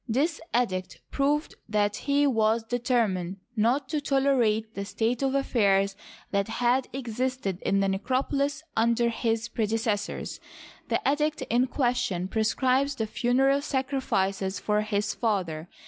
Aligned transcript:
This 0.07 0.41
edict 0.51 0.99
proved 1.11 1.53
that 1.69 1.95
he 1.95 2.25
was 2.25 2.63
determined 2.63 3.37
not 3.55 3.87
to 3.89 4.01
tolerate 4.01 4.73
the 4.73 4.83
state 4.83 5.21
of 5.21 5.35
affairs 5.35 5.95
that 6.31 6.47
had 6.47 6.87
existed 6.91 7.61
in 7.61 7.81
the 7.81 7.87
necropolis 7.87 8.63
under 8.75 9.09
his 9.09 9.47
predecessors. 9.47 10.39
The 10.89 10.99
edict 11.07 11.43
in 11.51 11.67
question 11.67 12.27
prescribes 12.29 12.95
the 12.95 13.05
funereal 13.05 13.61
sacrifices 13.61 14.59
for 14.59 14.81
his 14.81 15.13
father. 15.13 15.69